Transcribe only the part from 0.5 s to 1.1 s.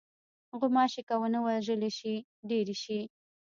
غوماشې